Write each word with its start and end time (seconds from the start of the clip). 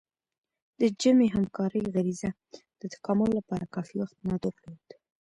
د 0.79 0.81
جمعي 1.01 1.27
همکارۍ 1.35 1.83
غریزه 1.93 2.29
د 2.79 2.81
تکامل 2.93 3.29
لپاره 3.39 3.71
کافي 3.75 3.95
وخت 3.99 4.17
نه 4.29 4.35
درلود. 4.43 4.87